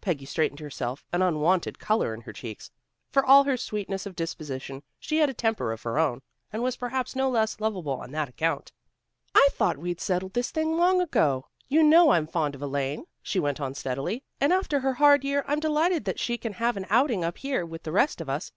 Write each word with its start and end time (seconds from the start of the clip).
Peggy 0.00 0.24
straightened 0.24 0.58
herself, 0.58 1.04
an 1.12 1.22
unwonted 1.22 1.78
color 1.78 2.12
in 2.12 2.22
her 2.22 2.32
cheeks. 2.32 2.72
For 3.12 3.24
all 3.24 3.44
her 3.44 3.56
sweetness 3.56 4.04
of 4.04 4.16
disposition, 4.16 4.82
she 4.98 5.18
had 5.18 5.30
a 5.30 5.32
temper 5.32 5.70
of 5.70 5.84
her 5.84 5.96
own, 5.96 6.22
and 6.52 6.60
was 6.60 6.74
perhaps 6.74 7.14
no 7.14 7.30
less 7.30 7.60
lovable 7.60 7.92
on 7.92 8.10
that 8.10 8.28
account. 8.28 8.72
"I 9.32 9.46
thought 9.52 9.78
we'd 9.78 10.00
settled 10.00 10.34
this 10.34 10.50
thing 10.50 10.76
long 10.76 11.00
ago. 11.00 11.46
You 11.68 11.84
know 11.84 12.10
I'm 12.10 12.26
fond 12.26 12.56
of 12.56 12.62
Elaine," 12.62 13.04
she 13.22 13.38
went 13.38 13.60
on 13.60 13.74
steadily, 13.74 14.24
"and 14.40 14.52
after 14.52 14.80
her 14.80 14.94
hard 14.94 15.22
year, 15.22 15.44
I'm 15.46 15.60
delighted 15.60 16.04
that 16.04 16.18
she 16.18 16.36
can 16.36 16.54
have 16.54 16.76
an 16.76 16.86
outing 16.90 17.22
up 17.22 17.38
here 17.38 17.64
with 17.64 17.84
the 17.84 17.92
rest 17.92 18.20
of 18.20 18.28
us. 18.28 18.50